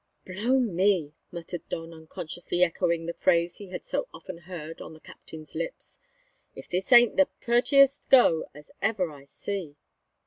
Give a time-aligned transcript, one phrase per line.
[0.25, 4.99] "Blow me!" muttered Don, unconsciously echoing the phrase he had so often heard on the
[4.99, 5.99] captains lips,
[6.55, 9.75] "if this ain't the purtiest go as ever I see!"